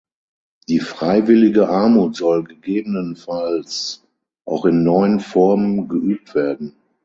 [0.67, 4.01] Die freiwillige Armut soll „gegebenenfalls
[4.45, 6.75] auch in neuen Formen“ geübt werden.